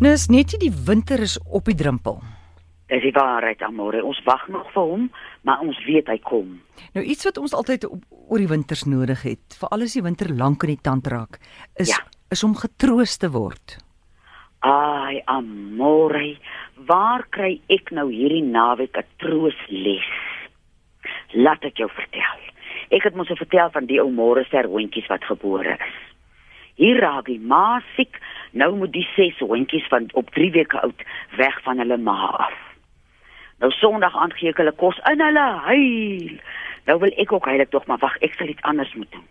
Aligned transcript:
Nou 0.00 0.12
is 0.16 0.30
net 0.32 0.54
die 0.62 0.72
winter 0.86 1.20
is 1.20 1.36
op 1.44 1.66
die 1.68 1.76
drempel. 1.76 2.22
Dis 2.88 3.02
die 3.04 3.12
waarheid, 3.14 3.60
Amore. 3.62 4.00
Ons 4.04 4.18
wag 4.24 4.46
nog 4.48 4.64
vir 4.72 4.86
hom, 4.88 5.02
maar 5.46 5.60
ons 5.62 5.76
weet 5.84 6.08
hy 6.08 6.16
kom. 6.24 6.56
Nou 6.96 7.04
iets 7.04 7.26
wat 7.28 7.38
ons 7.38 7.52
altyd 7.54 7.84
op, 7.86 8.00
oor 8.30 8.40
die 8.40 8.48
winters 8.50 8.86
nodig 8.88 9.22
het, 9.28 9.58
veral 9.60 9.84
as 9.84 9.94
die 9.98 10.02
winter 10.06 10.32
lank 10.34 10.64
in 10.64 10.72
die 10.72 10.80
tand 10.82 11.06
raak, 11.12 11.36
is 11.76 11.92
Ja. 11.92 12.00
is 12.30 12.44
om 12.44 12.54
getroos 12.56 13.16
te 13.18 13.28
word. 13.30 13.76
Ai, 14.62 15.20
Amore, 15.26 16.38
waar 16.86 17.26
kry 17.30 17.60
ek 17.68 17.90
nou 17.92 18.08
hierdie 18.10 18.42
naweek 18.42 18.96
'n 18.96 19.04
troosles? 19.18 20.08
Laat 21.34 21.64
ek 21.64 21.76
jou 21.76 21.88
vertel. 21.88 22.38
Ek 22.90 23.02
het 23.04 23.14
mos 23.14 23.28
vertel 23.28 23.70
van 23.70 23.86
die 23.86 24.00
ou 24.00 24.10
môrester 24.10 24.64
hondjies 24.66 25.06
wat 25.08 25.24
gebore 25.24 25.74
is. 25.74 25.98
Hier 26.76 27.00
raak 27.00 27.26
die 27.26 27.38
ma 27.38 27.82
siek, 27.96 28.16
nou 28.50 28.74
moet 28.76 28.92
die 28.92 29.06
ses 29.14 29.38
hondjies 29.38 29.86
van 29.88 30.08
op 30.12 30.30
3 30.34 30.50
weke 30.50 30.80
oud 30.80 31.02
weg 31.36 31.62
van 31.62 31.78
hulle 31.78 31.96
ma 31.96 32.16
af. 32.46 32.56
Nou 33.60 33.70
Sondag 33.72 34.16
aand 34.16 34.34
gee 34.38 34.50
ek 34.50 34.56
hulle 34.62 34.72
kos 34.72 34.98
in 35.10 35.20
hulle 35.20 35.46
huil. 35.66 36.38
Nou 36.88 36.98
wil 37.02 37.12
ek 37.20 37.32
ook 37.32 37.44
heilig 37.44 37.68
tog, 37.68 37.86
maar 37.86 38.00
wag, 38.00 38.16
ek 38.24 38.34
sal 38.34 38.48
iets 38.48 38.62
anders 38.62 38.94
moet 38.94 39.10
doen. 39.12 39.26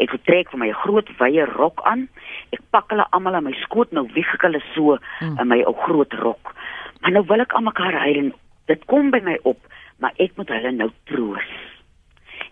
Ek 0.00 0.12
trek 0.24 0.50
vir 0.52 0.60
my 0.60 0.70
groot 0.82 1.08
wye 1.20 1.44
rok 1.54 1.82
aan. 1.88 2.06
Ek 2.52 2.60
pak 2.74 2.90
hulle 2.92 3.06
almal 3.16 3.38
aan 3.38 3.46
my 3.48 3.54
skoot, 3.62 3.92
nou 3.92 4.06
wieg 4.14 4.32
ek 4.34 4.48
hulle 4.48 4.62
so 4.74 4.98
Hmm. 5.20 5.38
in 5.40 5.48
my 5.48 5.62
ou 5.64 5.74
groot 5.86 6.12
rok. 6.12 6.54
Maar 7.00 7.12
nou 7.12 7.24
wil 7.28 7.40
ek 7.40 7.54
aan 7.54 7.64
mekaar 7.64 7.92
huil 7.92 8.16
en 8.16 8.32
dit 8.66 8.84
kom 8.86 9.10
by 9.10 9.20
my 9.22 9.38
op, 9.42 9.58
maar 9.98 10.12
ek 10.18 10.36
moet 10.36 10.48
hulle 10.48 10.72
nou 10.72 10.90
troos. 11.04 11.50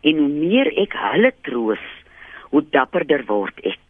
En 0.05 0.19
hoe 0.19 0.29
meer 0.29 0.71
ek 0.81 0.93
hulle 0.93 1.33
troos, 1.43 1.81
hoe 2.51 2.63
dapperder 2.71 3.25
word 3.27 3.59
ek. 3.65 3.81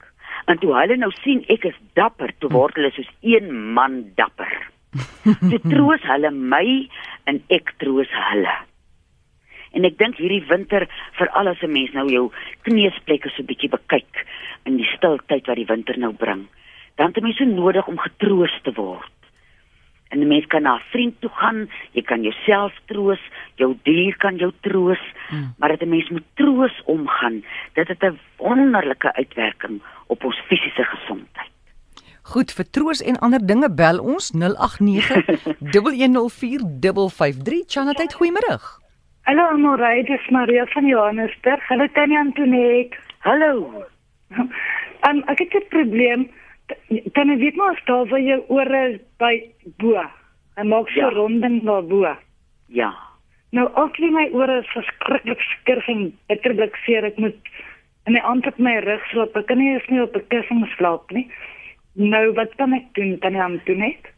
En 0.51 0.61
toe 0.61 0.75
hulle 0.77 0.97
nou 1.01 1.11
sien 1.23 1.45
ek 1.53 1.65
is 1.71 1.77
dapper, 1.99 2.35
toe 2.39 2.51
word 2.53 2.77
hulle 2.79 2.93
soos 2.97 3.11
een 3.25 3.51
man 3.77 4.03
dapper. 4.19 4.53
Toe 5.25 5.61
troos 5.73 6.05
hulle 6.11 6.31
my 6.31 6.67
en 7.31 7.41
ek 7.55 7.73
troos 7.83 8.11
hulle. 8.31 8.57
En 9.75 9.87
ek 9.89 9.97
dink 9.99 10.21
hierdie 10.21 10.45
winter 10.51 10.87
veral 11.19 11.51
as 11.51 11.63
'n 11.63 11.73
mens 11.73 11.95
nou 11.97 12.07
jou 12.11 12.27
kneusplekke 12.69 13.31
so 13.31 13.43
bietjie 13.43 13.73
bekyk 13.73 14.27
in 14.69 14.77
die 14.77 14.91
stil 14.95 15.19
tyd 15.27 15.49
wat 15.51 15.59
die 15.59 15.71
winter 15.73 15.99
nou 15.99 16.13
bring, 16.13 16.47
dan 16.97 17.11
het 17.11 17.19
'n 17.19 17.25
mens 17.25 17.39
so 17.39 17.45
nodig 17.45 17.89
om 17.89 17.99
getroos 17.99 18.55
te 18.63 18.73
word. 18.73 19.14
En 20.15 20.21
'n 20.21 20.29
mens 20.29 20.47
kan 20.47 20.63
na 20.63 20.75
'n 20.77 20.83
vriend 20.93 21.21
toe 21.21 21.31
gaan, 21.31 21.69
jy 21.93 22.03
kan 22.03 22.23
jouself 22.23 22.73
troos, 22.87 23.23
jou 23.55 23.77
dier 23.83 24.17
kan 24.17 24.37
jou 24.37 24.53
troos, 24.61 25.03
Hmm. 25.29 25.55
maar 25.59 25.69
dat 25.69 25.83
'n 25.83 25.89
mens 25.89 26.09
met 26.11 26.23
troos 26.35 26.83
omgaan, 26.85 27.45
dit 27.73 27.89
het 27.89 28.03
'n 28.03 28.19
wonderlike 28.37 29.15
uitwerking 29.15 29.83
op 30.07 30.25
ons 30.25 30.39
fisiese 30.47 30.85
gesondheid. 30.85 31.51
Goed, 32.23 32.53
vir 32.53 32.71
troos 32.71 33.03
en 33.03 33.19
ander 33.19 33.47
dinge 33.47 33.75
bel 33.75 33.99
ons 33.99 34.31
089 34.33 35.25
104 35.73 37.65
Chanatheid, 37.67 38.15
goeiemôre. 38.15 38.59
Hallo 39.23 39.43
Amorey, 39.49 40.03
dis 40.03 40.29
Maria 40.31 40.67
van 40.67 40.87
Johannesburg. 40.87 41.69
Hallo 41.69 41.87
Tannie 41.93 42.19
Antoinette. 42.19 42.97
Hallo. 43.19 43.85
Um, 45.09 45.23
ek 45.33 45.39
het 45.39 45.55
'n 45.55 45.69
probleem. 45.69 46.31
Tannie 47.13 47.37
weet 47.37 47.57
maar 47.57 47.83
daar 47.85 48.07
waar 48.09 48.21
jou 48.21 48.43
ore 48.49 49.01
by 49.19 49.35
bo. 49.79 50.03
Hy 50.57 50.63
maak 50.63 50.89
so 50.89 51.01
Ja. 51.01 51.09
ronding 51.11 51.63
na 51.63 51.81
bo. 51.83 52.17
Ja. 52.69 52.95
Nou 53.53 53.69
altyd 53.75 54.11
my 54.11 54.29
ore 54.33 54.59
is 54.61 54.71
verskriklik 54.73 55.41
skurf 55.41 55.89
en 55.89 56.19
bitterlik 56.29 56.77
seer. 56.85 57.05
Ek 57.05 57.17
moet 57.19 57.37
in 58.07 58.13
my 58.13 58.21
aand 58.21 58.47
op 58.47 58.59
my 58.59 58.79
rug 58.79 59.05
slaap. 59.11 59.37
Ek 59.37 59.47
kan 59.47 59.59
nie 59.59 59.73
eens 59.75 59.87
nie 59.89 60.01
op 60.03 60.17
'n 60.17 60.27
kussing 60.29 60.67
slaap 60.77 61.11
nie. 61.11 61.31
Nou 61.95 62.33
wat 62.33 62.55
kan 62.57 62.73
ek 62.73 62.95
doen 62.95 63.19
Tannie 63.19 63.43
Antoinette? 63.43 64.09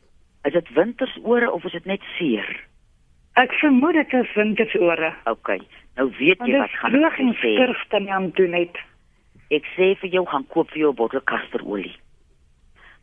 Is 0.44 0.52
dit 0.52 0.68
wintersore 0.74 1.50
of 1.52 1.64
is 1.64 1.72
dit 1.72 1.84
net 1.84 2.00
seer? 2.18 2.64
Ek 3.34 3.52
vermoed 3.52 3.94
dit 3.94 4.12
is 4.12 4.34
wintersore. 4.34 5.14
OK. 5.24 5.48
Nou 5.96 6.10
weet 6.18 6.38
jy 6.38 6.46
dit 6.46 6.56
wat 6.56 6.68
is 6.68 6.78
gaan 6.78 6.90
droog 6.92 7.18
en 7.18 7.28
ek 7.28 7.36
sê. 7.36 7.54
skurf 7.54 7.84
Tannie 7.88 8.12
Antoinette. 8.14 8.78
Ek 9.50 9.64
sê 9.76 9.94
vir 10.00 10.10
jou 10.10 10.24
gaan 10.26 10.46
koop 10.46 10.70
vir 10.70 10.78
jou 10.78 10.90
'n 10.92 10.96
bottel 10.96 11.20
kasterolie. 11.20 11.94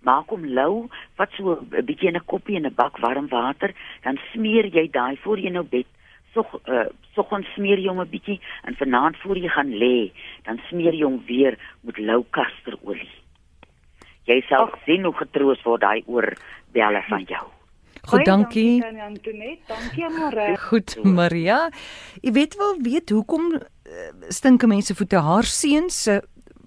Maak 0.03 0.29
hom 0.35 0.45
lou, 0.45 0.89
vat 1.17 1.31
so 1.37 1.59
'n 1.59 1.85
bietjie 1.85 2.09
in 2.09 2.17
'n 2.17 2.25
koppie 2.25 2.55
in 2.55 2.65
'n 2.65 2.75
bak 2.75 2.99
warm 2.99 3.27
water, 3.27 3.73
dan 4.03 4.19
smeer 4.33 4.65
jy 4.65 4.87
daai 4.91 5.15
voor 5.23 5.39
jy 5.39 5.49
nou 5.49 5.63
bed. 5.63 5.87
Sog 6.33 6.47
uh 6.67 6.87
soggens 7.15 7.47
smeer 7.55 7.79
jy 7.79 7.87
hom 7.87 8.01
'n 8.01 8.09
bietjie 8.09 8.39
en 8.63 8.75
vanaand 8.75 9.17
voor 9.17 9.37
jy 9.37 9.49
gaan 9.49 9.71
lê, 9.71 10.11
dan 10.43 10.59
smeer 10.69 10.93
jy 10.93 11.03
hom 11.03 11.23
weer 11.25 11.57
met 11.81 11.97
lou 11.97 12.23
kasterolie. 12.31 13.23
Jy 14.25 14.41
sal 14.47 14.67
Ag. 14.67 14.79
sien 14.85 15.03
hoe 15.03 15.13
getroos 15.13 15.63
word 15.63 15.81
daai 15.81 16.03
oorbelle 16.07 17.03
van 17.09 17.23
jou. 17.27 17.45
Goed, 18.03 18.19
Baie 18.19 18.25
dankie. 18.25 18.81
Tannie 18.81 19.01
Antoinette. 19.01 19.63
Dankie 19.67 20.05
Amorey. 20.05 20.57
Goed, 20.57 20.97
Maria. 21.03 21.69
Jy 22.21 22.31
weet 22.35 22.57
wel 22.59 22.81
weet 22.83 23.13
hoekom 23.15 23.53
uh, 23.53 23.61
stink 24.27 24.65
mense 24.67 24.95
voete? 24.95 25.21
Haar 25.23 25.47
seuns 25.47 26.01
se 26.03 26.17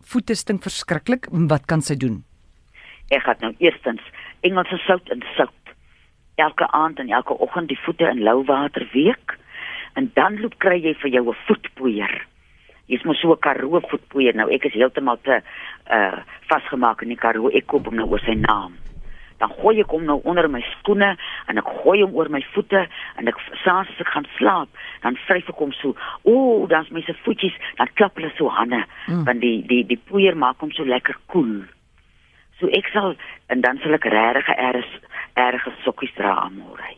voete 0.00 0.34
stink 0.34 0.64
verskriklik. 0.64 1.28
Wat 1.30 1.66
kan 1.68 1.84
sy 1.84 1.96
doen? 2.00 2.22
Ek 3.08 3.22
gaan 3.22 3.36
nou 3.40 3.54
eerstens 3.62 4.02
Engelse 4.46 4.78
sout 4.82 5.10
en 5.14 5.22
sout. 5.36 5.74
Elke 6.34 6.66
aand 6.70 6.98
en 6.98 7.08
elke 7.08 7.38
oggend 7.38 7.68
die 7.68 7.78
voete 7.80 8.08
in 8.10 8.22
lou 8.22 8.42
water 8.44 8.88
week 8.92 9.36
en 9.96 10.10
dan 10.14 10.40
loop 10.40 10.58
kry 10.60 10.76
jy 10.82 10.94
vir 11.02 11.10
jou 11.10 11.28
'n 11.28 11.36
voetpoeier. 11.46 12.26
Jy's 12.86 13.04
mos 13.04 13.20
so 13.20 13.32
'n 13.32 13.38
Karoo 13.38 13.80
voetpoeier. 13.80 14.34
Nou 14.34 14.50
ek 14.50 14.64
is 14.64 14.72
heeltemal 14.72 15.18
te 15.22 15.40
uh 15.90 16.18
vasgemaak 16.48 17.02
in 17.02 17.08
die 17.08 17.16
Karoo. 17.16 17.48
Ek 17.48 17.66
koop 17.66 17.86
hom 17.86 17.94
nou 17.96 18.10
oor 18.10 18.20
sy 18.20 18.34
naam. 18.34 18.74
Dan 19.38 19.50
gooi 19.50 19.80
ek 19.80 19.90
hom 19.90 20.04
nou 20.04 20.20
onder 20.24 20.48
my 20.48 20.60
skoene 20.60 21.16
en 21.46 21.58
ek 21.58 21.64
gooi 21.64 22.02
hom 22.02 22.14
oor 22.14 22.28
my 22.28 22.44
voete 22.52 22.88
en 23.16 23.28
ek 23.28 23.38
saans 23.64 23.88
as 23.88 24.00
ek 24.00 24.08
gaan 24.08 24.26
slaap, 24.36 24.68
dan 25.02 25.16
vryf 25.26 25.48
ek 25.48 25.58
hom 25.58 25.72
so. 25.72 25.94
Ooh, 26.24 26.66
dan's 26.68 26.90
my 26.90 27.02
se 27.02 27.14
voetjies, 27.24 27.54
dan 27.76 27.88
klap 27.94 28.16
hulle 28.16 28.32
so 28.36 28.48
hande, 28.48 28.84
mm. 29.06 29.24
want 29.24 29.40
die 29.40 29.62
die 29.66 29.84
die 29.84 30.00
poeier 30.08 30.36
maak 30.36 30.60
hom 30.60 30.72
so 30.72 30.84
lekker 30.84 31.16
koel. 31.26 31.44
Cool. 31.44 31.75
So 32.60 32.68
ek 32.72 32.88
sal 32.92 33.16
en 33.52 33.60
dan 33.60 33.78
sal 33.82 33.94
ek 33.98 34.08
regtig 34.08 34.48
erg 34.56 34.92
erge 35.36 35.72
sokkies 35.84 36.14
dra 36.16 36.32
amore. 36.46 36.94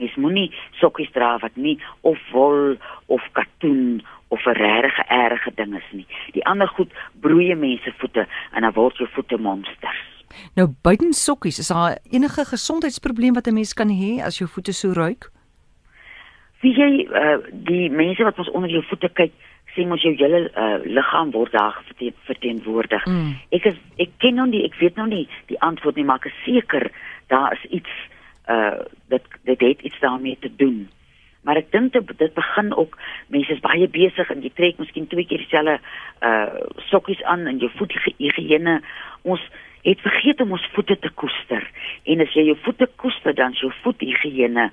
Mens 0.00 0.16
moenie 0.20 0.50
sokkies 0.80 1.12
dra 1.14 1.36
wat 1.40 1.56
nie 1.56 1.78
of 2.02 2.18
wol 2.32 2.74
of 3.06 3.22
katoen 3.38 4.02
of 4.34 4.46
'n 4.46 4.58
regtig 4.58 4.98
erge 5.08 5.50
ding 5.54 5.76
is 5.76 5.90
nie. 5.92 6.06
Die 6.32 6.44
ander 6.46 6.68
goed 6.68 6.92
broeie 7.20 7.56
mense 7.56 7.92
voete 7.98 8.26
en 8.52 8.62
dan 8.62 8.72
word 8.72 8.96
jou 8.96 9.08
voete 9.14 9.38
monsters. 9.38 10.02
Nou 10.54 10.68
buiten 10.82 11.12
sokkies, 11.12 11.58
is 11.58 11.68
daar 11.68 11.98
enige 12.10 12.44
gesondheidsprobleem 12.44 13.34
wat 13.34 13.46
'n 13.46 13.54
mens 13.54 13.72
kan 13.72 13.88
hê 13.88 14.22
as 14.22 14.38
jou 14.38 14.48
voete 14.48 14.72
so 14.72 14.92
ruik? 14.92 15.30
Wie 16.60 16.74
jy 16.74 17.06
uh, 17.06 17.38
die 17.52 17.90
mense 17.90 18.24
wat 18.24 18.38
ons 18.38 18.50
onder 18.50 18.70
jou 18.70 18.82
voete 18.82 19.08
kyk, 19.08 19.32
sê 19.76 19.86
mos 19.86 20.02
jou 20.02 20.14
hele 20.16 20.46
uh, 20.48 20.80
liggaam 20.84 21.30
word 21.36 21.52
daar 21.52 21.78
verteenwoordig. 22.26 23.04
Mm. 23.06 23.36
Ek 23.54 23.68
is 23.72 23.78
ek 24.02 24.16
ken 24.24 24.38
nou 24.40 24.48
nie, 24.50 24.64
ek 24.66 24.78
weet 24.80 24.96
nou 24.96 25.06
nie 25.10 25.26
die 25.52 25.60
antwoord 25.60 25.96
nie, 25.96 26.06
maar 26.08 26.22
ek 26.22 26.30
is 26.32 26.42
seker 26.44 26.90
daar 27.32 27.56
is 27.56 27.64
iets 27.80 28.04
uh 28.50 28.84
dit 29.12 29.32
dit 29.44 29.60
het 29.60 29.80
iets 29.90 30.00
daarmee 30.00 30.38
te 30.40 30.50
doen. 30.56 30.86
Maar 31.46 31.60
ek 31.60 31.70
dink 31.70 31.92
dit, 31.94 32.18
dit 32.18 32.34
begin 32.34 32.72
ook 32.74 32.98
mense 33.30 33.52
is 33.52 33.62
baie 33.62 33.86
besig 33.88 34.30
en 34.30 34.42
jy 34.42 34.50
trek 34.54 34.80
miskien 34.82 35.06
twee 35.06 35.26
keer 35.26 35.44
dieselfde 35.44 35.78
uh 36.26 36.66
sokkies 36.90 37.22
aan 37.22 37.46
en 37.46 37.62
jou 37.62 37.70
voethigiëne 37.78 38.80
ons 39.22 39.42
het 39.86 40.02
vergeet 40.02 40.40
om 40.42 40.56
ons 40.56 40.68
voete 40.74 40.96
te 40.98 41.10
koester. 41.14 41.62
En 42.10 42.22
as 42.24 42.32
jy 42.34 42.48
jou 42.48 42.56
voete 42.64 42.88
koester, 42.98 43.34
dan 43.38 43.54
is 43.54 43.62
jou 43.62 43.70
voethigiëne 43.84 44.70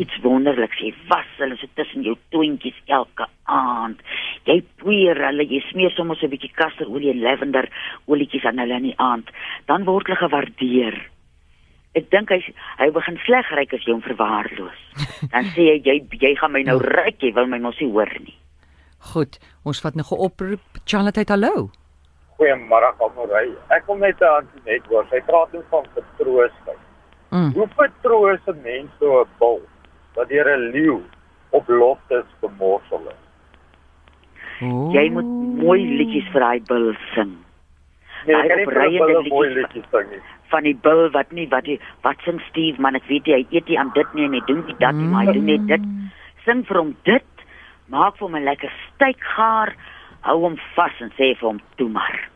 iets 0.00 0.18
wonderliks. 0.22 0.78
Jy 0.80 0.92
was 1.10 1.28
hulle 1.38 1.56
so 1.60 1.68
tussen 1.76 2.04
jou 2.06 2.14
toentjies 2.32 2.78
elke 2.86 3.26
aand. 3.44 4.00
Jy 4.48 4.60
poeier 4.80 5.18
hulle, 5.26 5.46
jy 5.48 5.60
smeer 5.68 5.92
sommer 5.96 6.16
so 6.16 6.26
'n 6.26 6.32
bietjie 6.32 6.52
kasterolie 6.54 7.10
en 7.10 7.20
lavender 7.20 7.68
olietjies 8.06 8.44
aan 8.44 8.58
hulle 8.58 8.74
in 8.74 8.88
die 8.90 8.98
aand. 8.98 9.30
Dan 9.66 9.84
word 9.84 10.06
hulle 10.06 10.18
gewaardeer. 10.18 10.96
Ek 11.94 12.10
dink 12.10 12.30
hy 12.30 12.40
hy 12.78 12.90
begin 12.90 13.18
sleg 13.26 13.50
ryk 13.52 13.74
as 13.74 13.84
jy 13.86 13.92
hom 13.92 14.02
verwaarloos. 14.02 14.80
Dan 15.32 15.44
sê 15.52 15.76
hy 15.76 15.82
jy 15.84 16.06
jy 16.20 16.34
gaan 16.36 16.52
my 16.52 16.62
nou 16.62 16.78
ryk, 16.78 17.20
jy 17.20 17.32
wil 17.34 17.46
my 17.46 17.58
mos 17.58 17.78
nie 17.80 17.92
hoor 17.92 18.12
nie. 18.20 18.36
Goed, 19.12 19.38
ons 19.64 19.80
vat 19.80 19.94
nog 19.94 20.12
'n 20.12 20.18
oproep. 20.18 20.64
Charlotte, 20.86 21.28
hallo. 21.28 21.70
Goeiemôre 22.38 22.94
Almorey. 22.98 23.52
Ek 23.70 23.84
kom 23.86 24.00
net 24.00 24.22
aan 24.22 24.48
net 24.64 24.86
hoor. 24.86 25.06
Sy 25.10 25.20
praat 25.26 25.52
nou 25.52 25.62
van 25.70 25.84
vertroosting. 25.94 26.80
Mm. 27.30 27.52
Hoe 27.52 27.68
vertroos 27.76 28.40
'n 28.46 28.62
mens 28.62 28.90
so 28.98 29.20
'n 29.20 29.28
bul 29.38 29.60
wat 30.14 30.28
deur 30.28 30.46
'n 30.56 30.70
leeu 30.72 31.00
op 31.50 31.68
loftes 31.68 32.24
bemorsel 32.40 33.00
is? 33.08 33.20
Oh. 34.62 34.92
Jy 34.94 35.10
moet 35.10 35.24
mooi 35.62 35.80
liedjies 35.98 36.28
vir 36.32 36.40
daai 36.40 36.60
bil 36.68 36.92
sing. 37.14 37.32
Nee, 38.26 38.36
Daai 38.36 38.44
ek 38.44 38.48
kan 38.48 38.58
nie 38.58 38.98
vir 38.98 39.08
'n 39.22 39.28
mooi 39.28 39.48
liedjies- 39.48 39.74
liedjie 39.74 39.84
sing 39.90 40.10
nie. 40.10 40.20
van 40.52 40.62
die 40.62 40.74
bil 40.74 41.10
wat 41.10 41.32
nie 41.32 41.48
wat 41.48 41.64
die 41.64 41.80
wat 42.02 42.16
sing 42.24 42.38
Steve 42.50 42.78
man 42.80 42.94
ek 42.94 43.04
weet 43.08 43.24
jy 43.24 43.32
hy 43.40 43.46
eet 43.56 43.68
nie 43.68 43.78
aan 43.78 43.90
dit 43.94 44.14
nie 44.14 44.24
en 44.24 44.32
hy 44.32 44.40
doen 44.46 44.64
nie 44.66 44.74
dat 44.78 44.94
nie 44.94 45.06
maar 45.08 45.24
hy 45.26 45.32
doen 45.32 45.44
net 45.46 45.66
dit 45.66 45.80
sing 46.44 46.62
vir 46.66 46.76
hom 46.76 46.94
dit 47.04 47.24
maak 47.88 48.16
vir 48.18 48.28
hom 48.28 48.36
'n 48.36 48.44
lekker 48.44 48.70
steikgaar 48.94 49.74
hou 50.20 50.38
hom 50.42 50.56
vas 50.76 50.92
en 51.00 51.10
sê 51.16 51.34
vir 51.38 51.48
hom 51.48 51.60
toe 51.78 51.88
maar 51.88 52.28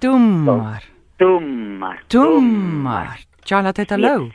Toe 0.00 0.18
maar. 0.18 0.82
toe 1.18 1.40
maar 1.40 1.98
Toe 2.08 2.40
maar. 2.40 3.18
Charlotte, 3.44 3.80
het 3.80 3.90
hallo. 3.90 4.30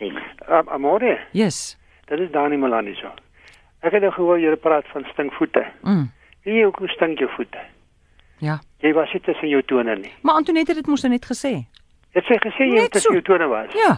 Amore, 0.68 1.18
Yes. 1.34 1.76
Dit 2.10 2.20
is 2.20 2.32
Dani 2.32 2.58
Malani 2.58 2.96
so. 2.96 3.12
Ek 3.86 3.94
het 3.94 4.02
nou 4.02 4.12
gehoor 4.16 4.40
jy 4.40 4.56
praat 4.56 4.86
van 4.94 5.06
stinkvoete. 5.14 5.66
Mm. 5.84 6.12
Wie 6.44 6.64
hoe 6.64 6.74
hoe 6.78 6.88
stink 6.90 7.20
jou 7.20 7.30
voete? 7.36 7.62
Ja. 8.44 8.60
Jy 8.84 8.94
was 8.94 9.12
nie 9.14 9.22
tussen 9.22 9.48
jou 9.50 9.62
tone 9.64 9.96
nie. 9.96 10.12
Maar 10.22 10.36
Antoinette 10.42 10.72
het 10.74 10.80
dit 10.84 10.88
mos 10.92 11.02
nou 11.06 11.14
net 11.14 11.26
gesê. 11.26 11.54
Het 12.16 12.24
sy 12.30 12.38
gesê 12.44 12.68
jy 12.70 12.88
tussen 12.88 13.12
so. 13.12 13.14
jou 13.18 13.22
tone 13.22 13.48
was? 13.48 13.74
Ja. 13.74 13.98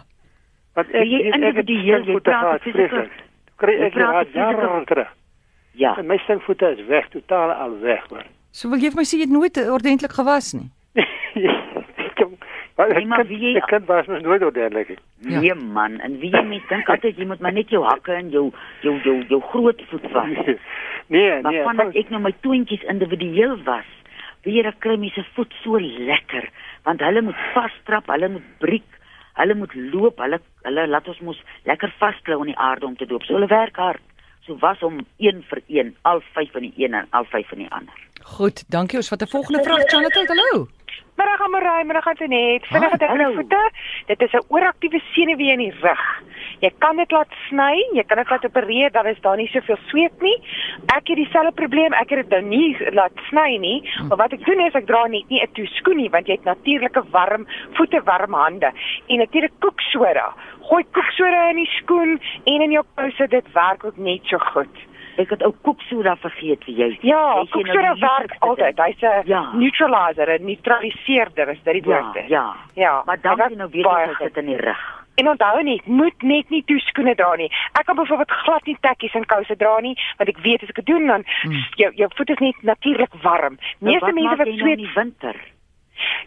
Want 0.77 0.91
Wie 0.93 1.05
jy 1.09 1.19
ek 1.27 1.33
ek 1.33 1.33
het 1.33 1.43
individueel, 1.43 1.85
jy 1.87 2.01
stinkvoete 2.03 2.29
praat 2.29 2.61
gehad, 2.61 2.73
vreeslik. 2.75 3.11
Kry 3.57 3.75
ek 3.87 3.93
raad 3.97 4.25
physical- 4.25 4.51
jare 4.51 4.85
terug. 4.85 5.13
Ja. 5.77 5.95
En 5.97 6.05
my 6.07 6.17
stinkvoete 6.17 6.71
is 6.77 6.85
weg, 6.87 7.09
totaal 7.09 7.51
al 7.51 7.79
weg 7.79 8.03
hoor. 8.09 8.25
So 8.51 8.69
wil 8.69 8.79
jy 8.81 8.89
vir 8.93 9.01
my 9.01 9.05
sê 9.05 9.17
jy 9.19 9.25
het 9.27 9.33
nooit 9.33 9.57
ordentlik 9.69 10.11
gewas 10.17 10.53
nie. 10.53 10.69
Maar 12.77 12.87
Nee, 12.89 12.97
ek 13.01 13.07
maar 13.07 13.25
wie 13.27 13.37
jy- 13.53 13.59
kan 13.65 13.85
was 13.85 14.05
mos 14.07 14.21
nooit 14.21 14.43
ordentlik. 14.43 14.87
nie. 14.87 15.31
Ja. 15.33 15.39
Nee 15.39 15.53
man, 15.55 15.99
en 15.99 16.19
wie 16.19 16.29
jy 16.31 16.43
met 16.45 16.61
dink 16.69 16.89
altyd 16.89 17.17
jy 17.17 17.25
moet 17.25 17.39
maar 17.39 17.53
net 17.53 17.69
jou 17.69 17.83
hakke 17.83 18.13
en 18.13 18.29
jou 18.29 18.51
jou 18.81 18.99
jou 19.03 19.23
jou 19.27 19.41
groot 19.41 19.81
voet 19.89 20.11
was. 20.11 20.29
Nee, 21.09 21.41
Maar 21.41 21.51
nee. 21.51 21.63
vandat 21.63 21.95
ek 21.95 22.09
nou 22.09 22.19
my 22.21 22.33
toontjies 22.41 22.83
individueel 22.83 23.57
was, 23.63 23.85
weer 24.43 24.67
ek 24.67 24.79
kry 24.83 24.97
my 24.99 25.07
se 25.15 25.23
voet 25.35 25.53
so 25.63 25.79
lekker, 25.79 26.49
want 26.83 26.99
hulle 26.99 27.21
moet 27.21 27.35
vastrap, 27.53 28.07
hulle 28.11 28.27
moet 28.29 28.43
briek, 28.59 28.97
hulle 29.39 29.55
moet 29.55 29.73
loop, 29.75 30.19
hulle 30.19 30.39
hulle 30.67 30.87
laat 30.87 31.07
ons 31.07 31.19
mos 31.21 31.39
lekker 31.65 31.93
vasklou 31.97 32.41
in 32.43 32.51
die 32.51 32.57
aarde 32.59 32.85
om 32.85 32.95
te 32.99 33.05
doop. 33.05 33.23
So 33.23 33.33
hulle 33.39 33.47
werk 33.47 33.75
hard. 33.79 34.01
So 34.47 34.55
was 34.59 34.79
om 34.79 35.05
een 35.17 35.43
vir 35.49 35.61
een, 35.67 35.95
al 36.01 36.21
vyf 36.33 36.55
in 36.55 36.61
die 36.61 36.73
een 36.85 36.93
en 36.93 37.07
al 37.09 37.25
vyf 37.25 37.51
in 37.51 37.57
die 37.57 37.71
ander. 37.71 37.93
Goed, 38.23 38.63
dankie. 38.71 38.97
Ons 38.97 39.09
vat 39.11 39.21
'n 39.21 39.27
volgende 39.27 39.63
vraag. 39.63 39.83
Charlotte, 39.91 40.23
hallo. 40.27 40.67
Middag 41.15 41.41
aan 41.41 41.51
Marie, 41.51 41.85
middag 41.85 42.07
aan 42.07 42.15
Tenet. 42.15 42.65
Vinnig 42.65 42.91
dit 42.91 43.07
hallo. 43.07 43.25
die 43.25 43.35
voete. 43.35 43.71
Dit 44.05 44.21
is 44.21 44.31
'n 44.31 44.45
ooraktiewe 44.47 44.99
senuwee 45.13 45.51
in 45.51 45.57
die 45.57 45.73
rug. 45.81 46.21
Jy 46.59 46.71
kan 46.79 46.97
dit 46.97 47.11
laat 47.11 47.27
sny, 47.49 47.75
jy 47.93 48.03
kan 48.03 48.17
dit 48.17 48.29
laat 48.29 48.45
opereer, 48.45 48.89
dan 48.91 49.05
is 49.05 49.19
daar 49.21 49.37
nie 49.37 49.47
soveel 49.47 49.77
sweet 49.87 50.21
nie. 50.21 50.35
Ek 50.95 51.07
het 51.07 51.15
dieselfde 51.17 51.51
probleem, 51.51 51.93
ek 51.93 52.09
het 52.09 52.29
dit 52.29 52.29
nou 52.29 52.41
nie 52.49 52.77
laat 52.93 53.11
sny 53.29 53.57
nie, 53.61 53.83
maar 54.07 54.17
wat 54.17 54.33
ek 54.33 54.45
doen 54.45 54.59
is 54.65 54.73
ek 54.75 54.87
dra 54.87 55.05
net 55.07 55.29
nie 55.29 55.41
'n 55.43 55.51
toe 55.53 55.67
skoen 55.67 55.97
nie 55.97 56.09
want 56.09 56.27
jy 56.27 56.33
het 56.33 56.45
natuurlike 56.45 57.03
warm 57.11 57.45
voete, 57.73 58.01
warm 58.03 58.33
hande. 58.33 58.71
En 59.09 59.17
natuurlik 59.17 59.51
koeksoda. 59.59 60.33
Gooi 60.69 60.83
koeksoda 60.91 61.49
in 61.49 61.55
die 61.55 61.69
skoen 61.77 62.19
en 62.45 62.61
in 62.61 62.71
jou 62.71 62.83
kouse, 62.95 63.27
dit 63.27 63.51
werk 63.53 63.83
ook 63.85 63.97
net 63.97 64.21
so 64.25 64.37
goed. 64.37 64.75
Ek 65.17 65.29
het 65.29 65.43
ou 65.43 65.53
koeksoda 65.63 66.15
vergeet. 66.15 66.63
Ja, 66.65 66.85
Weet 66.87 67.01
jy 67.01 67.09
nou 67.09 67.47
koeksoda 67.49 67.93
die 67.93 68.01
werk 68.01 68.35
altyd. 68.39 68.77
Hy's 68.79 69.01
'n 69.01 69.27
Ja. 69.27 69.51
neutralizer, 69.53 70.29
'n 70.39 70.45
neutraliseerder, 70.45 71.49
is 71.49 71.63
dit 71.63 71.73
die 71.83 71.89
Ja, 71.91 72.01
woord 72.01 72.15
is. 72.15 72.27
ja. 72.29 72.53
Ja, 72.75 73.01
Maar 73.05 73.21
dan 73.21 73.37
jy 73.37 73.55
nou 73.55 73.69
goed. 74.07 74.17
sit 74.17 74.37
in 74.37 74.45
die 74.45 74.57
rug. 74.57 74.96
En 75.17 75.27
onthou 75.29 75.63
net, 75.63 75.85
moet 75.87 76.21
net 76.21 76.49
nie 76.53 76.63
toeskoene 76.69 77.15
dra 77.17 77.35
nie. 77.35 77.49
Ek 77.79 77.85
kan 77.85 77.95
byvoorbeeld 77.97 78.31
glad 78.31 78.65
nie 78.69 78.77
tekkies 78.81 79.13
en 79.17 79.25
kouse 79.25 79.55
dra 79.57 79.79
nie, 79.81 79.95
want 80.17 80.29
ek 80.29 80.37
weet 80.45 80.63
as 80.63 80.69
ek 80.69 80.75
dit 80.75 80.85
doen 80.85 81.07
dan 81.07 81.23
Hmm. 81.43 81.57
jou 81.81 81.91
jou 81.95 82.09
voet 82.15 82.29
is 82.29 82.37
net 82.39 82.55
natuurlik 82.61 83.13
warm. 83.23 83.57
Meeste 83.79 84.05
wat 84.05 84.13
mense 84.13 84.35
wat 84.37 84.47
nou 84.47 84.57
sweet, 84.57 84.77
in 84.77 84.83
die 84.85 84.93
winter. 84.95 85.35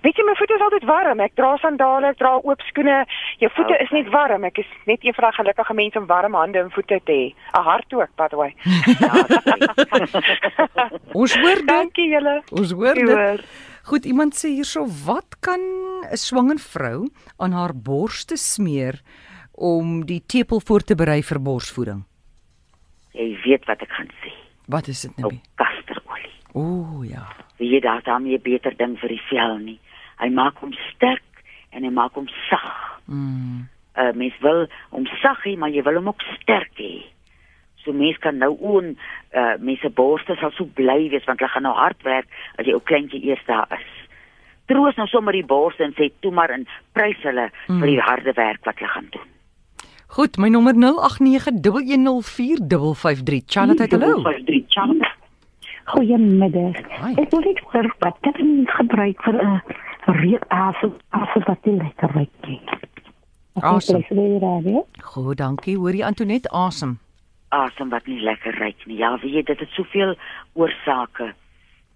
weet 0.02 0.16
jy 0.16 0.24
my 0.26 0.34
voete 0.34 0.54
is 0.54 0.60
altyd 0.66 0.84
warm. 0.84 1.20
Ek 1.20 1.34
dra 1.34 1.56
sandale, 1.56 2.06
ek 2.10 2.18
dra 2.18 2.32
oop 2.42 2.60
skoene. 2.66 3.06
Jou 3.38 3.50
voete 3.54 3.72
Okay. 3.74 3.84
is 3.84 3.90
net 3.90 4.08
warm. 4.10 4.44
Ek 4.44 4.58
is 4.58 4.66
net 4.86 4.98
een 5.04 5.14
van 5.14 5.22
daai 5.24 5.32
gelukkige 5.38 5.74
mense 5.74 5.98
om 5.98 6.06
warm 6.06 6.34
hande 6.34 6.58
en 6.58 6.70
voete 6.70 7.00
te 7.04 7.12
hê. 7.12 7.34
'n 7.54 7.62
Hart 7.62 7.92
ook, 7.94 8.08
by 8.16 8.26
the 8.28 8.36
way. 8.36 8.54
Ons 11.20 11.36
hoor 11.38 11.54
dit. 11.54 11.66
Dankie 11.66 12.08
julle. 12.08 12.42
Ons 12.50 12.72
hoor 12.72 12.94
dit. 12.94 13.40
Goed, 13.90 14.04
iemand 14.06 14.36
sê 14.38 14.52
hierso, 14.54 14.84
wat 15.06 15.40
kan 15.42 15.58
'n 15.58 16.16
swanger 16.16 16.58
vrou 16.58 17.10
aan 17.42 17.52
haar 17.52 17.74
borste 17.74 18.36
smeer 18.36 19.02
om 19.52 20.06
die 20.06 20.22
tepel 20.26 20.60
voor 20.60 20.80
te 20.80 20.94
berei 20.94 21.22
vir 21.22 21.40
borsvoeding? 21.42 22.04
Jy 23.12 23.40
weet 23.44 23.64
wat 23.66 23.82
ek 23.82 23.90
gaan 23.90 24.10
sê. 24.22 24.30
Wat 24.68 24.86
is 24.86 25.00
dit 25.00 25.10
Ou 25.18 25.30
nou? 25.30 25.40
kasterolie. 25.54 26.36
O, 26.54 27.02
ja. 27.02 27.26
Wie 27.58 27.70
jy 27.74 27.80
daar 27.80 28.02
daarmee 28.02 28.38
beter 28.38 28.76
ding 28.76 28.98
vir 28.98 29.08
die 29.08 29.22
vel 29.30 29.58
nie. 29.58 29.80
Hy 30.20 30.28
maak 30.28 30.58
hom 30.58 30.72
sterk 30.94 31.42
en 31.70 31.82
hy 31.82 31.90
maak 31.90 32.14
hom 32.14 32.28
sag. 32.48 33.00
Mm. 33.06 33.68
Uh 33.96 34.12
mens 34.14 34.38
wil 34.40 34.68
hom 34.90 35.06
sag 35.06 35.42
hê, 35.44 35.58
maar 35.58 35.70
jy 35.70 35.82
wil 35.82 35.94
hom 35.94 36.08
ook 36.08 36.22
sterk 36.38 36.78
hê. 36.78 36.99
So 37.90 37.96
mens 37.96 38.18
kan 38.22 38.38
nou 38.38 38.54
oon 38.60 38.94
uh 39.34 39.54
mense 39.58 39.90
borste 39.90 40.36
sal 40.38 40.54
so 40.54 40.64
bly 40.78 41.10
wees 41.10 41.26
want 41.26 41.40
hulle 41.42 41.50
gaan 41.50 41.66
nou 41.66 41.74
hard 41.74 42.02
werk 42.06 42.28
as 42.54 42.66
jy 42.66 42.72
ou 42.78 42.84
kleintjie 42.86 43.26
eers 43.26 43.42
daar 43.48 43.66
is. 43.74 43.90
Troos 44.70 44.94
nou 44.94 45.08
sommer 45.10 45.34
die 45.34 45.42
borste 45.46 45.82
en 45.82 45.94
sê 45.98 46.10
toe 46.22 46.30
maar 46.30 46.50
en 46.54 46.66
prys 46.94 47.18
hulle 47.26 47.50
mm. 47.50 47.80
vir 47.82 47.88
die 47.90 47.98
harde 47.98 48.32
werk 48.38 48.62
wat 48.68 48.78
hulle 48.78 48.92
gaan 48.94 49.10
doen. 49.10 49.28
Goed, 50.14 50.38
my 50.38 50.48
nommer 50.54 50.74
0891104553. 50.74 50.84
Charlotte, 53.46 53.86
hallo. 53.90 54.22
Goeiemiddag. 55.90 56.78
Hi. 57.02 57.12
Ek 57.18 57.30
wil 57.34 57.42
net 57.48 57.58
hoor 57.72 57.86
wat 58.06 58.16
kan 58.22 58.34
men 58.38 58.66
gebruik 58.70 59.18
vir 59.26 59.36
'n 59.42 59.60
reukasem 60.22 60.92
asem 61.10 61.42
wat 61.50 61.60
nie 61.66 61.76
lekker 61.82 62.10
ruik 62.14 62.34
nie. 62.46 62.60
Asem. 63.54 64.02
Radio. 64.40 64.86
Goed, 65.02 65.36
dankie. 65.36 65.76
Hoor 65.78 65.94
jy 65.94 66.04
Antoinette 66.06 66.50
asem? 66.50 66.98
Asem 67.50 67.90
wat 67.90 68.06
nie 68.06 68.20
lekker 68.22 68.58
ruik 68.58 68.86
nie. 68.86 68.98
Ja, 69.02 69.12
weet 69.18 69.34
jy, 69.34 69.42
dit 69.42 69.62
het 69.62 69.76
soveel 69.76 70.14
oorsake. 70.54 71.32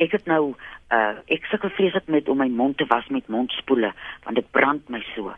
Ek 0.02 0.14
het 0.16 0.26
nou 0.26 0.54
uh 0.92 1.16
ek 1.32 1.46
sukkel 1.50 1.72
vreeslik 1.76 2.10
met 2.12 2.28
om 2.28 2.38
my 2.42 2.48
mond 2.50 2.76
te 2.78 2.86
was 2.90 3.06
met 3.08 3.30
mondspoele 3.32 3.92
want 4.24 4.36
dit 4.36 4.50
brand 4.50 4.88
my 4.88 5.00
so. 5.14 5.32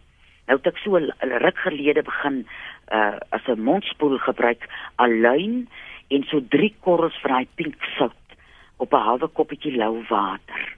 Nou 0.46 0.58
het 0.58 0.66
ek 0.66 0.78
so 0.82 0.96
'n 0.96 1.12
ruk 1.44 1.58
gelede 1.58 2.02
begin 2.02 2.46
uh 2.92 3.18
as 3.30 3.46
'n 3.46 3.60
mondspoel 3.60 4.18
gebruik 4.18 4.68
aluin 4.96 5.68
en 6.08 6.22
so 6.24 6.40
3 6.40 6.74
korrels 6.80 7.20
van 7.20 7.30
daai 7.30 7.48
pink 7.54 7.76
sout 7.98 8.26
op 8.76 8.92
'n 8.92 9.06
halwe 9.08 9.28
koppietjie 9.28 9.76
lou 9.76 10.04
water. 10.08 10.76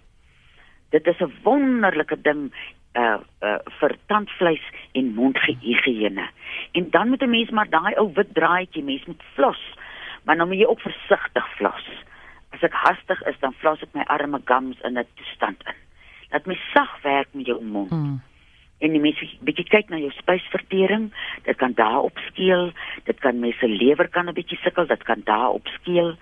Dit 0.91 1.07
is 1.07 1.21
'n 1.21 1.33
wonderlike 1.43 2.21
ding 2.23 2.53
uh 2.99 3.19
uh 3.49 3.59
vir 3.81 3.97
tandvleis 4.07 4.65
en 4.93 5.15
mondhigiëne. 5.15 6.27
En 6.73 6.91
dan 6.91 7.09
moet 7.09 7.23
'n 7.23 7.31
mens 7.31 7.51
maar 7.51 7.71
daai 7.71 7.95
ou 7.95 8.11
wit 8.15 8.35
draadjie, 8.35 8.83
mens 8.83 9.05
moet 9.05 9.23
flos. 9.35 9.63
Maar 10.25 10.37
nou 10.37 10.49
moet 10.49 10.59
jy 10.59 10.65
ook 10.67 10.81
versigtig 10.81 11.47
flos. 11.57 11.87
As 12.51 12.63
ek 12.63 12.73
hastig 12.73 13.23
is, 13.27 13.39
dan 13.41 13.53
flos 13.53 13.83
ek 13.83 13.95
my 13.95 14.05
arme 14.07 14.41
gums 14.45 14.81
in 14.81 14.99
'n 14.99 15.07
toestand 15.15 15.63
in. 15.67 15.79
Laat 16.31 16.47
my 16.47 16.59
sag 16.75 17.03
werk 17.03 17.29
met 17.33 17.47
jou 17.47 17.65
mond. 17.65 17.91
Mm. 17.91 18.21
En 18.79 18.91
die 18.95 19.01
mense 19.01 19.27
bietjie 19.41 19.67
kyk 19.67 19.89
na 19.89 19.99
jou 19.99 20.11
spysvertering, 20.11 21.09
dit 21.43 21.57
kan 21.57 21.73
daarop 21.75 22.19
skeel, 22.31 22.73
dit 23.05 23.19
kan 23.21 23.41
mense 23.41 23.69
lewer 23.69 24.09
kan 24.09 24.29
'n 24.29 24.35
bietjie 24.35 24.59
sukkel, 24.63 24.87
dit 24.87 25.03
kan 25.03 25.21
daarop 25.25 25.67
skeel 25.67 26.17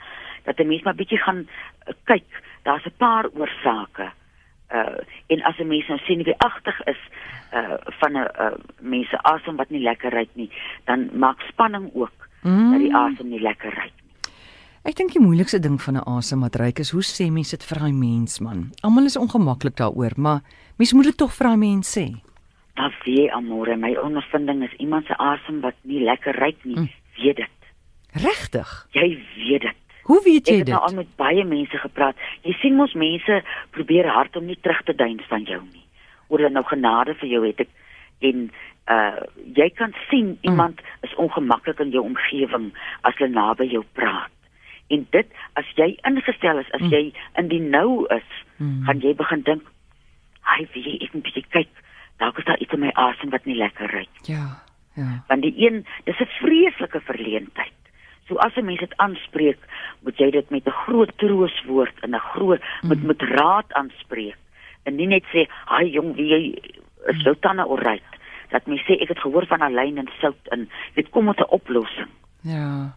dat 0.44 0.58
'n 0.58 0.68
mens 0.68 0.82
maar 0.82 0.94
bietjie 0.94 1.18
gaan 1.18 1.48
uh, 1.88 1.94
kyk. 2.04 2.28
Daar's 2.62 2.86
'n 2.86 2.96
paar 2.96 3.26
oorsake. 3.34 4.10
Uh 4.72 4.98
en 5.28 5.42
as 5.42 5.58
'n 5.58 5.68
mens 5.68 5.88
nou 5.88 5.98
sien 6.06 6.22
wie 6.22 6.34
agtig 6.38 6.80
is 6.86 7.00
uh 7.52 7.76
van 8.00 8.12
'n 8.12 8.16
uh, 8.40 8.50
mense 8.80 9.18
asem 9.22 9.56
wat 9.56 9.70
nie 9.70 9.82
lekker 9.82 10.10
ruik 10.12 10.28
nie, 10.34 10.50
dan 10.84 11.10
maak 11.12 11.40
spanning 11.48 11.90
ook 11.94 12.12
Mm. 12.42 12.70
dat 12.70 12.80
die 12.80 12.94
asem 12.94 13.28
nie 13.28 13.40
lekker 13.40 13.74
ruik 13.74 13.92
nie. 13.96 14.32
Ek 14.84 14.94
dink 14.94 15.12
die 15.12 15.20
moeilikste 15.22 15.58
ding 15.58 15.80
van 15.82 15.96
'n 15.96 16.04
asem 16.06 16.40
wat 16.40 16.54
ruik 16.56 16.78
is 16.78 16.90
hoe 16.90 17.02
sê 17.02 17.30
mense 17.32 17.56
dit 17.56 17.64
vir 17.66 17.78
daai 17.78 17.92
mens 17.92 18.40
man. 18.40 18.70
Almal 18.82 19.04
is 19.04 19.16
ongemaklik 19.16 19.76
daaroor, 19.76 20.12
maar 20.16 20.40
mens 20.78 20.92
moet 20.92 21.04
dit 21.04 21.16
tog 21.16 21.32
vir 21.34 21.46
daai 21.46 21.56
mens 21.56 21.98
sê. 21.98 22.14
Dan 22.74 22.92
weet 23.04 23.30
amore, 23.30 23.76
my 23.76 23.96
ondervinding 23.96 24.62
is 24.62 24.72
iemand 24.78 25.06
se 25.06 25.14
asem 25.16 25.60
wat 25.60 25.74
nie 25.82 26.00
lekker 26.04 26.34
ruik 26.38 26.64
nie, 26.64 26.76
Mm. 26.76 26.88
weet 27.16 27.36
dit. 27.36 27.50
Regtig? 28.12 28.86
Jy 28.92 29.18
weet 29.36 29.60
dit. 29.62 29.76
Hoe 30.06 30.20
weet 30.24 30.46
Ek 30.48 30.52
jy 30.54 30.58
het 30.62 30.68
nou 30.68 30.80
al 30.80 30.88
dit? 30.88 30.96
met 30.96 31.16
baie 31.18 31.44
mense 31.44 31.78
gepraat. 31.82 32.16
Jy 32.46 32.52
sien 32.62 32.76
mos 32.78 32.94
mense 32.94 33.42
probeer 33.74 34.06
hard 34.08 34.36
om 34.36 34.46
nie 34.46 34.58
terug 34.62 34.82
te 34.86 34.94
duins 34.94 35.24
van 35.28 35.42
jou 35.44 35.60
nie. 35.72 35.82
Oor 36.28 36.38
hulle 36.38 36.50
nou 36.54 36.64
genade 36.64 37.14
vir 37.18 37.28
jou 37.28 37.42
het 37.46 37.60
ek 37.60 37.68
en 38.20 38.50
uh 38.88 39.18
jy 39.54 39.66
kan 39.74 39.92
sien 40.10 40.38
iemand 40.46 40.80
is 41.02 41.14
ongemaklik 41.18 41.80
in 41.82 41.90
jou 41.90 42.04
omgewing 42.06 42.72
as 43.02 43.14
hulle 43.18 43.32
naby 43.34 43.66
jou 43.72 43.82
praat. 43.98 44.30
En 44.90 45.06
dit 45.10 45.26
as 45.58 45.64
jy 45.74 45.96
ingestel 46.06 46.58
is, 46.62 46.70
as 46.72 46.80
Mm. 46.80 46.90
jy 46.92 47.12
in 47.38 47.48
die 47.48 47.60
nou 47.60 48.06
is, 48.14 48.28
Mm. 48.58 48.84
gaan 48.86 49.00
jy 49.00 49.14
begin 49.14 49.42
dink, 49.42 49.62
"Hy, 50.42 50.66
wie 50.72 50.98
ek 51.02 51.14
moet 51.14 51.22
bietjie 51.24 51.44
kyk. 51.50 51.68
Dalk 52.18 52.38
is 52.38 52.44
daar 52.44 52.58
iets 52.60 52.72
in 52.72 52.80
my 52.80 52.92
asem 52.94 53.30
wat 53.30 53.44
nie 53.46 53.56
lekker 53.56 53.90
ruik." 53.90 54.08
Ja. 54.22 54.62
Ja. 54.96 55.24
want 55.28 55.42
die 55.42 55.54
een 55.56 55.84
dis 56.04 56.20
'n 56.20 56.26
vreeslike 56.40 57.00
verleentheid. 57.00 57.72
So 58.28 58.36
as 58.36 58.56
'n 58.56 58.64
mens 58.64 58.80
dit 58.80 58.96
aanspreek, 58.96 59.58
moet 60.02 60.18
jy 60.18 60.30
dit 60.30 60.50
met 60.50 60.66
'n 60.66 60.78
groot 60.84 61.12
trooswoord 61.16 62.00
en 62.02 62.14
'n 62.14 62.28
groot 62.34 62.60
met 62.82 63.02
met 63.02 63.22
raad 63.22 63.72
aanspreek 63.72 64.36
en 64.84 64.96
nie 64.96 65.06
net 65.06 65.24
sê, 65.32 65.46
"Haai 65.64 65.90
jong, 65.90 66.14
wie 66.16 66.28
jy 66.28 66.42
is 67.06 67.22
jou 67.22 67.36
tande 67.40 67.66
oral." 67.66 68.00
Dat 68.50 68.66
mens 68.66 68.82
sê 68.82 69.00
ek 69.00 69.08
het 69.08 69.18
gehoor 69.18 69.46
van 69.46 69.60
alyn 69.60 69.98
en 69.98 70.08
sout 70.20 70.48
en 70.50 70.68
dit 70.94 71.10
kom 71.10 71.24
met 71.24 71.38
'n 71.38 71.50
oplossing. 71.50 72.08
Ja. 72.42 72.94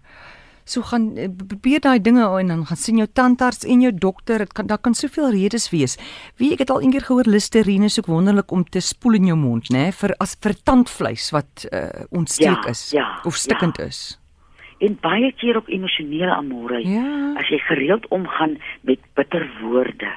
So 0.70 0.82
gaan 0.82 1.18
eh, 1.18 1.30
probeer 1.48 1.80
daai 1.80 2.02
dinge 2.02 2.40
en 2.40 2.48
dan 2.48 2.66
gaan 2.66 2.78
sien 2.78 2.98
jou 2.98 3.08
tandarts 3.14 3.66
en 3.66 3.82
jou 3.82 3.94
dokter. 3.94 4.38
Dit 4.38 4.54
kan 4.54 4.68
daar 4.68 4.78
kan 4.78 4.94
soveel 4.94 5.32
redes 5.34 5.70
wees. 5.70 5.98
Wie 6.36 6.52
ek 6.54 6.60
het 6.60 6.70
al 6.70 6.82
eendag 6.82 7.06
gehoor 7.06 7.26
Listerine 7.26 7.86
is 7.86 8.00
ook 8.00 8.06
wonderlik 8.06 8.52
om 8.52 8.64
te 8.64 8.80
spoel 8.80 9.14
in 9.14 9.26
jou 9.26 9.38
mond, 9.38 9.72
né, 9.74 9.90
vir 9.92 10.14
as 10.20 10.38
vir 10.42 10.54
tandvleis 10.64 11.32
wat 11.32 11.66
uh, 11.74 12.06
ontsteek 12.10 12.64
Ja, 12.64 12.70
is 12.70 12.92
ja, 12.92 13.20
of 13.24 13.36
stikkend 13.36 13.78
ja. 13.78 13.84
is. 13.84 14.20
En 14.80 14.98
baie 15.02 15.32
keer 15.36 15.60
ook 15.60 15.68
emosionele 15.68 16.36
amore. 16.36 16.80
Ja. 16.88 17.34
As 17.40 17.50
jy 17.52 17.60
gereeld 17.68 18.08
omgaan 18.08 18.58
met 18.82 19.00
bitter 19.14 19.50
woorde, 19.62 20.12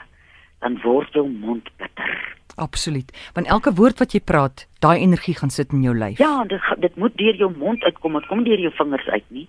dan 0.62 0.78
word 0.82 1.12
jou 1.12 1.26
mond 1.28 1.70
bitter. 1.76 2.14
Absoluut. 2.54 3.08
Want 3.32 3.48
elke 3.48 3.72
woord 3.72 3.98
wat 3.98 4.12
jy 4.12 4.20
praat, 4.20 4.66
daai 4.84 5.00
energie 5.00 5.34
gaan 5.34 5.50
sit 5.50 5.72
in 5.72 5.82
jou 5.82 5.94
lyf. 5.96 6.18
Ja, 6.20 6.44
dit 6.44 6.60
dit 6.84 6.96
moet 7.00 7.14
deur 7.16 7.38
jou 7.40 7.48
mond 7.56 7.84
uitkom, 7.84 8.18
dit 8.18 8.26
kom 8.28 8.42
deur 8.44 8.60
jou 8.60 8.72
vingers 8.76 9.08
uit 9.08 9.24
nie. 9.28 9.46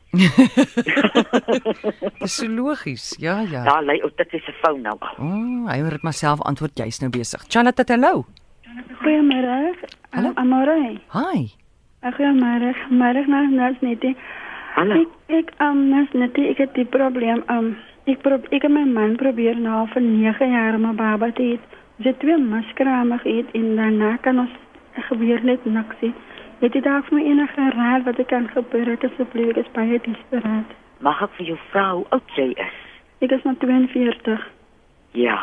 Dis 2.24 2.38
so 2.40 2.48
logies. 2.48 3.10
Ja, 3.20 3.42
ja. 3.42 3.66
Daar 3.68 3.84
lê 3.84 4.00
ou 4.04 4.12
tikkie 4.16 4.40
se 4.46 4.56
foon 4.62 4.82
nou 4.82 4.96
al. 5.00 5.18
O, 5.18 5.28
oh, 5.28 5.68
hy 5.72 5.82
het 5.84 6.08
myself 6.08 6.42
antwoord 6.48 6.80
jy's 6.80 7.02
nou 7.04 7.12
besig. 7.12 7.44
Charlotte, 7.50 7.86
hallo. 7.92 8.24
Goeiemôre. 9.04 9.76
Hallo. 10.16 10.32
Um, 10.32 10.38
Amore. 10.38 10.80
Hi. 11.14 11.52
Goeiemôre. 12.04 12.72
Môre 12.90 13.28
na 13.28 13.44
nas 13.52 13.84
net. 13.84 14.06
Hallo. 14.74 14.96
Ek 14.98 15.34
ek 15.38 15.50
um 15.62 15.84
nas 15.92 16.10
net 16.18 16.38
ek 16.42 16.58
het 16.58 16.72
die 16.74 16.88
probleem 16.90 17.44
um 17.54 17.68
ek 18.10 18.24
probeer 18.26 18.56
ek 18.58 18.64
en 18.66 18.74
my 18.74 18.86
man 18.90 19.12
probeer 19.22 19.58
nou 19.62 19.84
vir 19.92 20.02
9 20.02 20.48
jaar 20.50 20.78
my 20.82 20.94
baba 20.98 21.28
te 21.38 21.44
eet. 21.52 21.76
Ons 22.00 22.08
het 22.10 22.16
twee 22.24 22.38
maskrame 22.42 23.20
geëet 23.22 23.52
en 23.60 23.68
daarna 23.78 24.16
kan 24.26 24.40
ons 24.42 24.56
gebeur 25.10 25.44
net 25.46 25.68
niks 25.70 26.00
nie. 26.02 26.10
Het 26.64 26.74
jy 26.74 26.82
dalk 26.88 27.06
vir 27.06 27.18
my 27.20 27.26
enige 27.30 27.68
raad 27.76 28.08
wat 28.08 28.22
ek 28.24 28.32
kan 28.32 28.48
gebeur 28.56 28.90
het 28.90 29.06
asseblief 29.06 29.52
ek 29.52 29.60
is 29.62 29.70
baie 29.76 30.00
desperaat. 30.08 30.72
Mag 31.06 31.22
ek 31.22 31.36
vir 31.38 31.52
jou 31.52 31.58
vra 31.68 31.84
hoe 31.92 32.08
oud 32.18 32.34
jy 32.40 32.48
is? 32.66 32.80
Ek 33.22 33.36
is 33.38 33.46
nou 33.46 33.54
42. 33.62 34.48
Ja. 35.22 35.38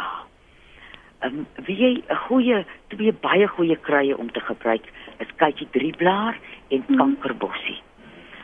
Ehm 1.21 1.45
um, 1.45 1.47
wie 1.69 1.77
jy 1.79 1.93
'n 2.03 2.19
goeie 2.27 2.65
twee 2.97 3.15
baie 3.29 3.47
goeie 3.47 3.79
kruie 3.87 4.19
om 4.19 4.35
te 4.35 4.43
gebruik 4.43 4.91
is 5.23 5.31
kykie 5.37 5.71
drieblaar 5.71 6.35
en 6.75 6.83
kankerbossie. 6.97 7.79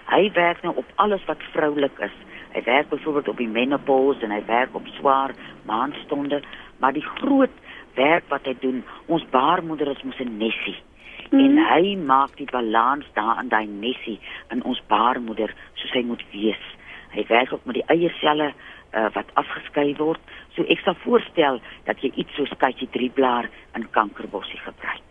Hy 0.07 0.31
werk 0.33 0.63
nou 0.63 0.75
op 0.77 0.91
alles 1.03 1.25
wat 1.27 1.43
vroulik 1.53 1.99
is. 1.99 2.15
Hy 2.55 2.63
werk 2.65 2.89
byvoorbeeld 2.89 3.29
op 3.29 3.37
die 3.37 3.49
menopause 3.49 4.25
en 4.25 4.31
hy 4.31 4.43
werk 4.47 4.75
op 4.75 4.87
swaar 4.99 5.35
maandstonde, 5.67 6.43
maar 6.79 6.93
die 6.93 7.05
groot 7.19 7.53
werk 7.95 8.29
wat 8.29 8.47
hy 8.47 8.55
doen, 8.61 8.85
ons 9.07 9.25
baarmoeder 9.33 9.91
is 9.93 10.03
mos 10.03 10.21
'n 10.21 10.37
nessie. 10.39 10.77
Mm. 11.31 11.39
En 11.39 11.59
hy 11.59 11.97
maak 11.97 12.37
die 12.37 12.51
balans 12.51 13.07
daar 13.15 13.41
in 13.43 13.49
daai 13.49 13.67
nessie 13.67 14.21
in 14.51 14.63
ons 14.65 14.83
baarmoeder 14.87 15.55
soos 15.75 15.93
hy 15.93 16.03
moet 16.03 16.25
wees. 16.33 16.65
Hy 17.11 17.25
werk 17.29 17.53
ook 17.53 17.65
met 17.65 17.75
die 17.75 17.89
eierselle 17.95 18.53
uh, 18.53 19.07
wat 19.13 19.35
afgeskei 19.35 19.95
word. 19.97 20.21
So 20.55 20.63
ek 20.69 20.85
sal 20.85 20.95
voorstel 21.05 21.61
dat 21.85 22.01
jy 22.01 22.13
iets 22.15 22.35
soos 22.39 22.53
kykie 22.59 22.89
drieblaar 22.91 23.51
in 23.75 23.91
kankerbossie 23.91 24.61
gebruik. 24.65 25.06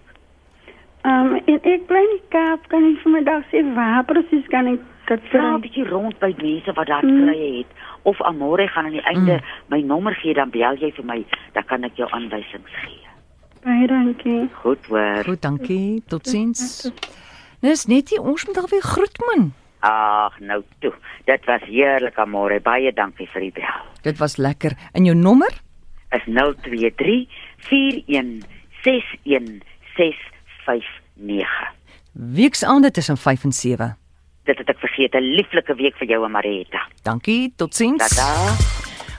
Um 1.05 1.35
en 1.45 1.59
ek 1.61 1.85
bly 1.89 2.01
in 2.01 2.13
die 2.17 2.23
Kaap 2.33 2.65
kan 2.71 2.81
ek 2.87 2.97
vir 3.03 3.11
my 3.13 3.21
dag 3.27 3.43
sê 3.51 3.61
waar 3.77 4.03
presies 4.09 4.47
kan 4.49 4.65
ek 4.71 4.79
dit 5.05 5.21
Vra 5.31 5.53
'n 5.55 5.61
bietjie 5.61 5.85
rond 5.89 6.17
by 6.19 6.31
mense 6.41 6.71
wat 6.73 6.87
daar 6.87 7.03
Mm. 7.05 7.27
krye 7.29 7.57
het 7.59 7.67
of 8.03 8.21
Amore 8.21 8.67
gaan 8.67 8.85
aan 8.85 8.91
die 8.97 9.05
einde 9.05 9.41
my 9.69 9.81
nommer 9.81 10.15
gee 10.15 10.33
dan 10.33 10.49
bel 10.49 10.75
jy 10.77 10.91
vir 10.91 11.05
my, 11.05 11.25
dan 11.53 11.63
kan 11.63 11.83
ek 11.83 11.95
jou 11.95 12.09
aanwysings 12.11 12.71
gee. 12.81 13.01
Baie 13.63 13.87
dankie. 13.87 14.49
Goed 14.61 14.85
hoor. 14.85 15.23
Goed, 15.25 15.41
dankie. 15.41 16.03
Totsiens. 16.07 16.91
Dis 17.61 17.85
net 17.87 18.11
nie 18.11 18.19
ons 18.21 18.45
moet 18.45 18.57
alweer 18.57 18.81
groet 18.81 19.17
man. 19.27 19.53
Ag, 19.81 20.39
nou 20.39 20.63
toe. 20.79 20.93
Dit 21.25 21.45
was 21.45 21.61
heerlik 21.61 22.17
Amore. 22.17 22.59
Baie 22.59 22.91
dankie 22.93 23.27
vir 23.27 23.41
die 23.41 23.51
bel. 23.51 23.81
Dit 24.01 24.17
was 24.17 24.37
lekker. 24.37 24.71
En 24.93 25.05
jou 25.05 25.15
nommer? 25.15 25.49
Is 26.11 26.21
023 26.25 27.27
4161 27.57 30.34
659. 30.65 31.73
Weksaande 32.11 32.91
tussen 32.91 33.17
5 33.17 33.43
en 33.43 33.51
7. 33.51 33.97
Dit 34.43 34.57
het 34.57 34.69
ek 34.69 34.79
vergeet. 34.79 35.13
'n 35.13 35.21
Lieflike 35.35 35.75
week 35.75 35.95
vir 35.97 36.07
jou 36.07 36.25
en 36.25 36.31
Marietta. 36.31 36.87
Dankie. 37.03 37.53
Totsiens. 37.55 38.07
Tata. 38.07 38.55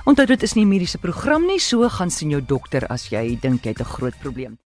Onthou 0.04 0.26
dit 0.26 0.42
is 0.42 0.54
nie 0.54 0.64
'n 0.64 0.68
mediese 0.68 0.98
program 0.98 1.46
nie, 1.46 1.58
so 1.58 1.88
gaan 1.88 2.10
sien 2.10 2.30
jou 2.30 2.40
dokter 2.40 2.86
as 2.86 3.08
jy 3.08 3.38
dink 3.40 3.64
jy 3.64 3.68
het 3.70 3.80
'n 3.80 3.84
groot 3.84 4.18
probleem. 4.20 4.58